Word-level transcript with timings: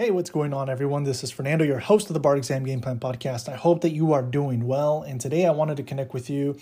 Hey, 0.00 0.12
what's 0.12 0.30
going 0.30 0.54
on, 0.54 0.70
everyone? 0.70 1.02
This 1.02 1.24
is 1.24 1.32
Fernando, 1.32 1.64
your 1.64 1.80
host 1.80 2.08
of 2.08 2.14
the 2.14 2.20
Bar 2.20 2.36
Exam 2.36 2.62
Game 2.64 2.80
Plan 2.80 3.00
Podcast. 3.00 3.48
I 3.48 3.56
hope 3.56 3.80
that 3.80 3.90
you 3.90 4.12
are 4.12 4.22
doing 4.22 4.64
well. 4.64 5.02
And 5.02 5.20
today 5.20 5.44
I 5.44 5.50
wanted 5.50 5.76
to 5.78 5.82
connect 5.82 6.14
with 6.14 6.30
you 6.30 6.56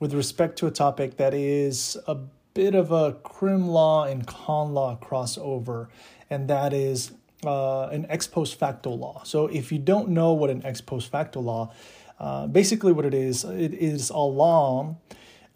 with 0.00 0.14
respect 0.14 0.58
to 0.60 0.66
a 0.66 0.70
topic 0.70 1.18
that 1.18 1.34
is 1.34 1.98
a 2.06 2.14
bit 2.54 2.74
of 2.74 2.90
a 2.90 3.12
crim 3.22 3.68
law 3.68 4.04
and 4.04 4.26
con 4.26 4.72
law 4.72 4.98
crossover, 5.02 5.88
and 6.30 6.48
that 6.48 6.72
is 6.72 7.12
uh, 7.44 7.88
an 7.88 8.06
ex 8.08 8.26
post 8.26 8.58
facto 8.58 8.88
law. 8.88 9.20
So, 9.22 9.48
if 9.48 9.70
you 9.70 9.78
don't 9.78 10.08
know 10.08 10.32
what 10.32 10.48
an 10.48 10.64
ex 10.64 10.80
post 10.80 11.10
facto 11.10 11.40
law, 11.40 11.74
uh, 12.18 12.46
basically 12.46 12.92
what 12.92 13.04
it 13.04 13.12
is, 13.12 13.44
it 13.44 13.74
is 13.74 14.08
a 14.08 14.16
law 14.16 14.96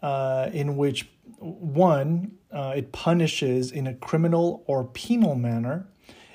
uh, 0.03 0.51
in 0.53 0.77
which 0.77 1.09
one, 1.39 2.37
uh, 2.51 2.75
it 2.77 2.91
punishes 2.91 3.71
in 3.71 3.87
a 3.87 3.95
criminal 3.95 4.63
or 4.67 4.83
penal 4.83 5.33
manner 5.33 5.87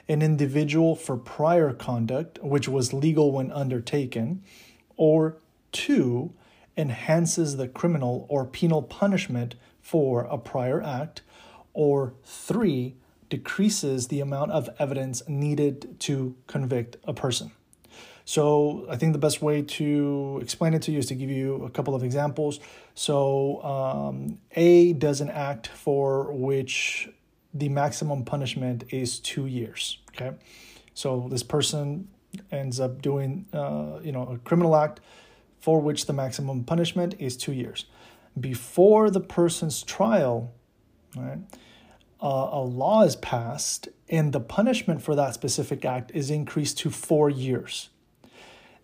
an 0.08 0.22
individual 0.22 0.96
for 0.96 1.16
prior 1.16 1.72
conduct 1.72 2.38
which 2.42 2.68
was 2.68 2.92
legal 2.92 3.32
when 3.32 3.52
undertaken, 3.52 4.42
or 4.96 5.36
two, 5.72 6.32
enhances 6.76 7.56
the 7.56 7.68
criminal 7.68 8.26
or 8.28 8.44
penal 8.44 8.82
punishment 8.82 9.54
for 9.80 10.22
a 10.24 10.38
prior 10.38 10.82
act, 10.82 11.22
or 11.74 12.14
three, 12.24 12.94
decreases 13.28 14.08
the 14.08 14.20
amount 14.20 14.52
of 14.52 14.70
evidence 14.78 15.22
needed 15.28 15.98
to 16.00 16.34
convict 16.46 16.96
a 17.04 17.12
person. 17.12 17.50
So 18.24 18.86
I 18.90 18.96
think 18.96 19.14
the 19.14 19.18
best 19.18 19.40
way 19.40 19.62
to 19.62 20.38
explain 20.42 20.74
it 20.74 20.82
to 20.82 20.92
you 20.92 20.98
is 20.98 21.06
to 21.06 21.14
give 21.14 21.30
you 21.30 21.64
a 21.64 21.70
couple 21.70 21.94
of 21.94 22.04
examples. 22.04 22.60
So 22.94 23.62
um, 23.64 24.38
A 24.54 24.92
does 24.92 25.20
an 25.20 25.30
act 25.30 25.66
for 25.66 26.30
which 26.32 27.08
the 27.58 27.68
maximum 27.68 28.24
punishment 28.24 28.84
is 28.90 29.18
two 29.18 29.46
years. 29.46 29.98
Okay, 30.10 30.36
so 30.94 31.28
this 31.30 31.42
person 31.42 32.08
ends 32.52 32.78
up 32.80 33.02
doing, 33.02 33.46
uh, 33.52 33.98
you 34.02 34.12
know, 34.12 34.24
a 34.28 34.38
criminal 34.38 34.76
act 34.76 35.00
for 35.60 35.80
which 35.80 36.06
the 36.06 36.12
maximum 36.12 36.64
punishment 36.64 37.14
is 37.18 37.36
two 37.36 37.52
years. 37.52 37.86
Before 38.38 39.10
the 39.10 39.20
person's 39.20 39.82
trial, 39.82 40.52
right, 41.16 41.38
uh, 42.20 42.48
a 42.52 42.60
law 42.60 43.02
is 43.02 43.16
passed 43.16 43.88
and 44.08 44.32
the 44.32 44.40
punishment 44.40 45.02
for 45.02 45.14
that 45.14 45.34
specific 45.34 45.84
act 45.84 46.10
is 46.14 46.30
increased 46.30 46.78
to 46.78 46.90
four 46.90 47.28
years. 47.28 47.90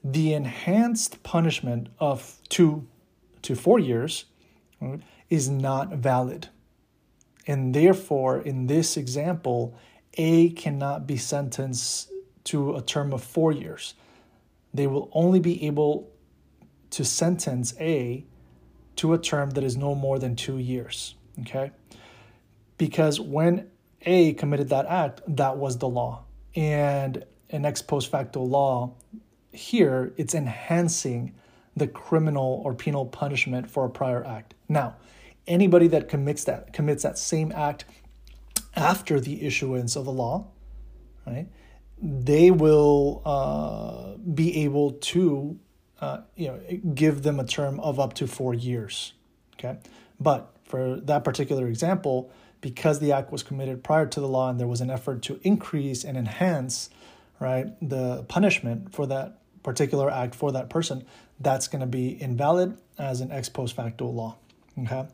The 0.03 0.35
enhanced 0.35 1.23
punishment 1.23 1.89
of 1.99 2.39
two 2.49 2.87
to 3.43 3.55
four 3.55 3.79
years 3.79 4.27
right, 4.81 5.01
is 5.31 5.49
not 5.49 5.91
valid. 5.95 6.49
And 7.47 7.75
therefore, 7.75 8.41
in 8.41 8.67
this 8.67 8.97
example, 8.97 9.77
A 10.15 10.51
cannot 10.51 11.07
be 11.07 11.17
sentenced 11.17 12.11
to 12.45 12.77
a 12.77 12.83
term 12.83 13.13
of 13.13 13.23
four 13.23 13.53
years. 13.53 13.95
They 14.73 14.87
will 14.87 15.09
only 15.13 15.41
be 15.41 15.67
able 15.67 16.11
to 16.91 17.05
sentence 17.05 17.75
A 17.81 18.25
to 18.97 19.13
a 19.13 19.19
term 19.19 19.51
that 19.51 19.65
is 19.65 19.77
no 19.77 19.95
more 19.95 20.19
than 20.19 20.37
two 20.37 20.59
years. 20.59 21.15
Okay? 21.41 21.73
Because 22.79 23.21
when 23.21 23.69
A 24.03 24.35
committed 24.35 24.69
that 24.69 24.87
act, 24.87 25.21
that 25.27 25.57
was 25.57 25.79
the 25.79 25.89
law. 25.89 26.25
And 26.55 27.25
an 27.51 27.65
ex 27.65 27.83
post 27.83 28.11
facto 28.11 28.43
law 28.43 28.95
here, 29.53 30.13
it's 30.17 30.35
enhancing 30.35 31.35
the 31.77 31.87
criminal 31.87 32.63
or 32.65 32.75
penal 32.75 33.07
punishment 33.07 33.71
for 33.71 33.85
a 33.85 33.91
prior 33.91 34.25
act. 34.25 34.55
Now, 34.69 34.97
anybody 35.47 35.89
that 35.89 36.09
commits 36.09 36.45
that 36.45 36.73
commits 36.73 37.03
that 37.03 37.19
same 37.19 37.53
act 37.53 37.85
after 38.77 39.21
the 39.21 39.45
issuance 39.45 39.97
of 39.97 40.05
the 40.05 40.13
law, 40.13 40.47
right? 41.27 41.47
They 42.01 42.51
will 42.51 43.23
uh, 43.25 44.17
be 44.19 44.65
able 44.65 44.93
to, 44.93 45.59
uh, 46.01 46.19
you 46.35 46.49
know, 46.49 46.61
give 46.95 47.23
them 47.23 47.39
a 47.39 47.45
term 47.45 47.79
of 47.81 48.01
up 48.01 48.15
to 48.15 48.27
four 48.27 48.53
years. 48.55 49.13
Okay, 49.55 49.79
but 50.19 50.55
for 50.65 50.97
that 50.97 51.25
particular 51.25 51.69
example, 51.69 52.33
because 52.61 52.99
the 52.99 53.13
act 53.13 53.31
was 53.31 53.43
committed 53.43 53.85
prior 53.85 54.07
to 54.07 54.21
the 54.21 54.27
law 54.27 54.51
and 54.51 54.59
there 54.59 54.67
was 54.67 54.81
an 54.81 54.91
effort 54.91 55.23
to 55.23 55.39
increase 55.43 56.03
and 56.03 56.17
enhance, 56.17 56.91
right, 57.39 57.67
the 57.87 58.23
punishment 58.25 58.95
for 58.95 59.07
that 59.07 59.39
particular 59.63 60.11
act 60.11 60.35
for 60.35 60.51
that 60.53 60.71
person, 60.71 61.05
that's 61.41 61.69
going 61.69 61.81
to 61.81 61.87
be 61.87 62.21
invalid 62.21 62.77
as 62.99 63.21
an 63.21 63.31
ex 63.31 63.49
post 63.49 63.77
facto 63.77 64.09
law. 64.09 64.37
Okay. 64.79 65.07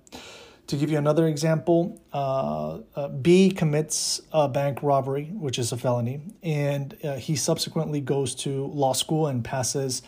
To 0.68 0.76
give 0.76 0.90
you 0.90 0.98
another 0.98 1.26
example, 1.26 2.00
uh, 2.12 2.78
uh, 2.94 3.08
B 3.08 3.50
commits 3.50 4.22
a 4.32 4.48
bank 4.48 4.82
robbery, 4.82 5.24
which 5.24 5.58
is 5.58 5.72
a 5.72 5.76
felony, 5.76 6.20
and 6.44 6.96
uh, 7.02 7.16
he 7.16 7.34
subsequently 7.34 8.00
goes 8.00 8.36
to 8.36 8.66
law 8.66 8.92
school 8.92 9.26
and 9.26 9.44
passes, 9.44 10.02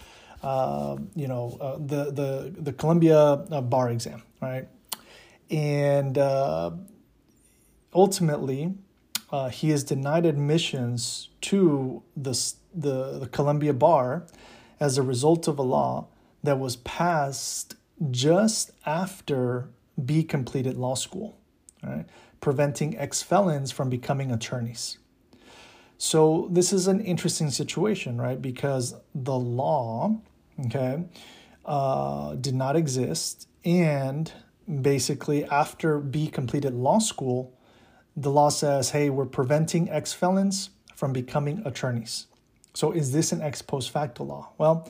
uh, 0.44 0.96
you 1.16 1.26
know, 1.26 1.58
uh, 1.60 1.78
the 1.78 2.12
the 2.12 2.54
the 2.56 2.72
Columbia 2.72 3.18
uh, 3.18 3.60
bar 3.60 3.90
exam, 3.90 4.22
right? 4.40 4.68
And 5.50 6.16
ultimately, 7.92 8.72
he 9.50 9.70
is 9.72 9.82
denied 9.82 10.26
admissions 10.26 11.28
to 11.40 12.04
the, 12.16 12.54
the 12.72 13.18
the 13.18 13.28
Columbia 13.32 13.72
bar 13.74 14.28
as 14.78 14.96
a 14.96 15.02
result 15.02 15.48
of 15.48 15.58
a 15.58 15.62
law 15.62 16.06
that 16.44 16.60
was 16.60 16.76
passed 16.76 17.74
just 18.10 18.72
after 18.86 19.68
B 20.02 20.24
completed 20.24 20.76
law 20.76 20.94
school, 20.94 21.38
right? 21.82 22.06
preventing 22.42 22.98
ex 22.98 23.22
felons 23.22 23.72
from 23.72 23.88
becoming 23.88 24.30
attorneys. 24.30 24.98
So 25.96 26.48
this 26.50 26.72
is 26.72 26.88
an 26.88 27.00
interesting 27.00 27.50
situation, 27.50 28.20
right? 28.20 28.42
Because 28.42 28.96
the 29.14 29.38
law, 29.38 30.18
okay, 30.66 31.04
uh, 31.64 32.34
did 32.34 32.56
not 32.56 32.74
exist, 32.74 33.48
and 33.64 34.30
basically 34.80 35.44
after 35.44 36.00
B 36.00 36.26
completed 36.26 36.74
law 36.74 36.98
school, 36.98 37.56
the 38.16 38.30
law 38.30 38.48
says, 38.48 38.90
"Hey, 38.90 39.08
we're 39.08 39.26
preventing 39.26 39.88
ex 39.88 40.12
felons 40.12 40.70
from 40.96 41.12
becoming 41.12 41.62
attorneys." 41.64 42.26
So 42.74 42.90
is 42.90 43.12
this 43.12 43.30
an 43.32 43.40
ex 43.40 43.62
post 43.62 43.90
facto 43.90 44.24
law? 44.24 44.50
Well, 44.58 44.88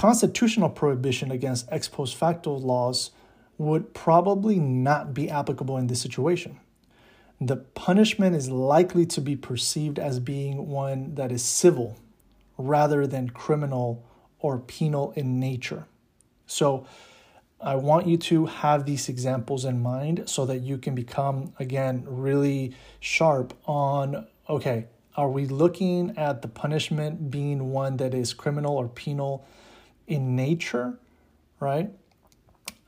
constitutional 0.00 0.70
prohibition 0.70 1.30
against 1.30 1.70
ex 1.70 1.86
post 1.86 2.16
facto 2.16 2.54
laws 2.54 3.10
would 3.58 3.92
probably 3.92 4.58
not 4.58 5.12
be 5.12 5.28
applicable 5.28 5.76
in 5.76 5.88
this 5.88 6.00
situation. 6.00 6.58
The 7.38 7.56
punishment 7.56 8.34
is 8.34 8.48
likely 8.48 9.04
to 9.04 9.20
be 9.20 9.36
perceived 9.36 9.98
as 9.98 10.18
being 10.18 10.68
one 10.68 11.16
that 11.16 11.30
is 11.30 11.44
civil 11.44 11.98
rather 12.56 13.06
than 13.06 13.28
criminal 13.28 14.02
or 14.38 14.58
penal 14.58 15.12
in 15.16 15.38
nature. 15.38 15.84
So, 16.46 16.86
I 17.60 17.74
want 17.74 18.06
you 18.06 18.16
to 18.16 18.46
have 18.46 18.86
these 18.86 19.10
examples 19.10 19.66
in 19.66 19.82
mind 19.82 20.30
so 20.30 20.46
that 20.46 20.60
you 20.62 20.78
can 20.78 20.94
become, 20.94 21.52
again, 21.58 22.04
really 22.06 22.74
sharp 23.00 23.52
on 23.66 24.26
okay, 24.48 24.86
are 25.14 25.28
we 25.28 25.44
looking 25.44 26.16
at 26.16 26.40
the 26.40 26.48
punishment 26.48 27.30
being 27.30 27.70
one 27.70 27.98
that 27.98 28.14
is 28.14 28.32
criminal 28.32 28.78
or 28.78 28.88
penal 28.88 29.46
in 30.10 30.36
nature, 30.36 30.98
right? 31.60 31.90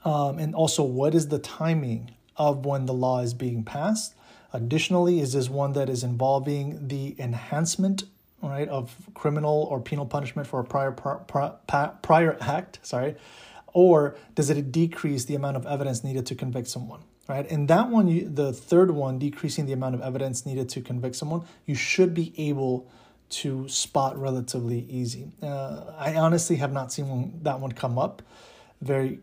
Um, 0.05 0.39
and 0.39 0.55
also, 0.55 0.83
what 0.83 1.15
is 1.15 1.29
the 1.29 1.39
timing 1.39 2.11
of 2.37 2.67
when 2.67 2.87
the 2.87 2.93
law 2.93 3.21
is 3.21 3.33
being 3.33 3.63
passed? 3.63 4.15
Additionally, 4.53 5.21
is 5.21 5.33
this 5.33 5.49
one 5.49 5.73
that 5.73 5.89
is 5.89 6.03
involving 6.03 6.89
the 6.89 7.15
enhancement, 7.19 8.05
right, 8.43 8.69
of 8.69 8.95
criminal 9.15 9.67
or 9.71 9.81
penal 9.81 10.05
punishment 10.05 10.49
for 10.49 10.61
a 10.61 10.65
prior 10.65 10.91
prior, 10.91 11.93
prior 12.03 12.37
act? 12.41 12.81
Sorry, 12.83 13.15
or 13.73 14.17
does 14.35 14.51
it 14.51 14.73
decrease 14.73 15.25
the 15.25 15.37
amount 15.37 15.57
of 15.57 15.65
evidence 15.65 16.05
needed 16.05 16.27
to 16.27 16.35
convict 16.35 16.69
someone? 16.69 17.01
Right, 17.29 17.49
and 17.49 17.69
that 17.69 17.89
one, 17.89 18.09
you, 18.09 18.29
the 18.29 18.53
third 18.53 18.91
one, 18.91 19.21
decreasing 19.21 19.67
the 19.67 19.73
amount 19.73 19.95
of 19.95 20.03
evidence 20.03 20.45
needed 20.45 20.69
to 20.71 20.81
convict 20.81 21.15
someone, 21.15 21.43
you 21.65 21.77
should 21.77 22.15
be 22.15 22.35
able 22.37 22.91
to 23.33 23.69
spot 23.69 24.19
relatively 24.19 24.87
easy. 24.89 25.33
Uh, 25.43 25.85
I 25.97 26.15
honestly 26.15 26.57
have 26.57 26.73
not 26.73 26.93
seen 26.93 27.09
one, 27.09 27.41
that 27.43 27.61
one 27.61 27.73
come 27.73 27.99
up 27.99 28.23
very 28.81 29.21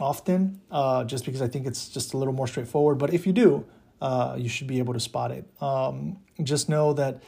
often, 0.00 0.60
uh, 0.70 1.04
just 1.04 1.24
because 1.24 1.42
I 1.42 1.48
think 1.48 1.66
it's 1.66 1.88
just 1.88 2.14
a 2.14 2.16
little 2.16 2.32
more 2.32 2.46
straightforward. 2.46 2.98
But 2.98 3.12
if 3.12 3.26
you 3.26 3.32
do, 3.32 3.66
uh, 4.00 4.36
you 4.38 4.48
should 4.48 4.66
be 4.66 4.78
able 4.78 4.94
to 4.94 5.00
spot 5.00 5.30
it. 5.30 5.44
Um, 5.60 6.18
just 6.42 6.68
know 6.68 6.92
that 6.94 7.22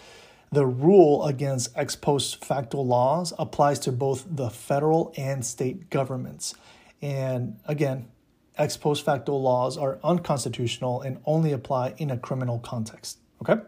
the 0.50 0.66
rule 0.66 1.24
against 1.26 1.76
ex 1.76 1.96
post 1.96 2.44
facto 2.44 2.80
laws 2.80 3.32
applies 3.38 3.78
to 3.80 3.92
both 3.92 4.26
the 4.30 4.50
federal 4.50 5.12
and 5.16 5.44
state 5.44 5.90
governments. 5.90 6.54
And 7.00 7.58
again, 7.66 8.08
ex 8.56 8.76
post 8.76 9.04
facto 9.04 9.34
laws 9.34 9.76
are 9.76 9.98
unconstitutional 10.04 11.02
and 11.02 11.18
only 11.26 11.52
apply 11.52 11.94
in 11.98 12.10
a 12.10 12.18
criminal 12.18 12.58
context. 12.58 13.18
Okay? 13.40 13.60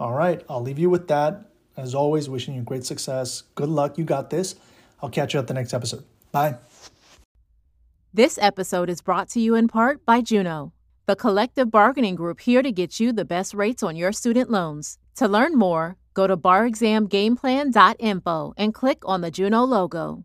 All 0.00 0.12
right, 0.12 0.42
I'll 0.48 0.62
leave 0.62 0.78
you 0.78 0.90
with 0.90 1.08
that. 1.08 1.50
As 1.76 1.94
always, 1.94 2.28
wishing 2.28 2.54
you 2.54 2.62
great 2.62 2.84
success. 2.84 3.42
Good 3.54 3.68
luck. 3.68 3.98
You 3.98 4.04
got 4.04 4.30
this. 4.30 4.54
I'll 5.02 5.10
catch 5.10 5.34
you 5.34 5.40
at 5.40 5.46
the 5.48 5.54
next 5.54 5.74
episode. 5.74 6.04
Bye. 6.32 6.56
This 8.12 8.38
episode 8.40 8.88
is 8.88 9.02
brought 9.02 9.28
to 9.30 9.40
you 9.40 9.54
in 9.56 9.66
part 9.68 10.04
by 10.06 10.20
Juno. 10.20 10.72
the 11.06 11.16
collective 11.16 11.70
bargaining 11.70 12.14
group 12.14 12.40
here 12.40 12.62
to 12.62 12.72
get 12.72 12.98
you 12.98 13.12
the 13.12 13.24
best 13.24 13.54
rates 13.54 13.82
on 13.82 13.96
your 13.96 14.12
student 14.12 14.50
loans. 14.50 14.98
To 15.16 15.28
learn 15.28 15.56
more, 15.56 15.96
go 16.14 16.26
to 16.26 16.36
barexamgameplan.info 16.36 18.54
and 18.56 18.74
click 18.74 19.02
on 19.04 19.20
the 19.20 19.30
Juno 19.30 19.64
logo. 19.64 20.24